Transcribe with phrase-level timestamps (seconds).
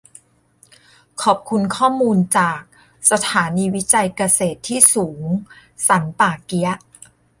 [1.21, 2.59] ขอบคุณข้อมูลจาก
[3.11, 5.21] สถานีวิจัยเกษตรที่สูง
[5.87, 6.73] สันป่าเกี๊ยะ